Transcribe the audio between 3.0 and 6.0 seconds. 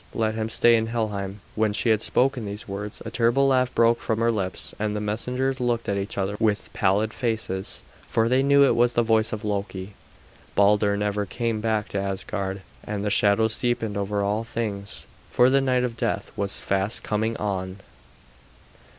a terrible laugh broke from her lips, and the messengers looked at